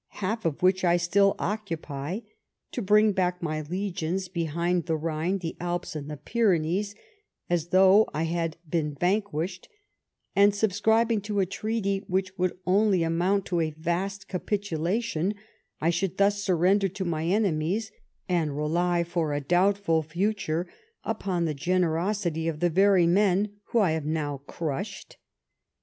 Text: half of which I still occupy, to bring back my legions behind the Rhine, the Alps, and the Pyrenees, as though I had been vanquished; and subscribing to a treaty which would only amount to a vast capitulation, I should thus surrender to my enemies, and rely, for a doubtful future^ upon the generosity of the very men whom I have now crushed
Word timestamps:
half 0.15 0.45
of 0.45 0.63
which 0.63 0.83
I 0.83 0.97
still 0.97 1.35
occupy, 1.37 2.21
to 2.71 2.81
bring 2.81 3.11
back 3.11 3.39
my 3.43 3.61
legions 3.61 4.29
behind 4.29 4.87
the 4.87 4.95
Rhine, 4.97 5.37
the 5.37 5.55
Alps, 5.59 5.95
and 5.95 6.09
the 6.09 6.17
Pyrenees, 6.17 6.95
as 7.51 7.67
though 7.67 8.09
I 8.11 8.23
had 8.23 8.57
been 8.67 8.95
vanquished; 8.95 9.69
and 10.35 10.55
subscribing 10.55 11.21
to 11.21 11.39
a 11.39 11.45
treaty 11.45 12.03
which 12.07 12.35
would 12.35 12.57
only 12.65 13.03
amount 13.03 13.45
to 13.45 13.59
a 13.59 13.69
vast 13.77 14.27
capitulation, 14.27 15.35
I 15.79 15.91
should 15.91 16.17
thus 16.17 16.41
surrender 16.41 16.87
to 16.87 17.05
my 17.05 17.25
enemies, 17.25 17.91
and 18.27 18.57
rely, 18.57 19.03
for 19.03 19.33
a 19.33 19.39
doubtful 19.39 20.01
future^ 20.01 20.65
upon 21.03 21.45
the 21.45 21.53
generosity 21.53 22.47
of 22.47 22.59
the 22.59 22.71
very 22.71 23.05
men 23.05 23.57
whom 23.65 23.83
I 23.83 23.91
have 23.91 24.05
now 24.07 24.39
crushed 24.47 25.17